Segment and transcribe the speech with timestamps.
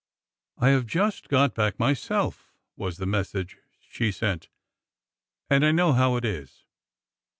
[0.57, 4.49] I have just got back myself," was the message she sent,
[5.47, 6.63] and I know how it is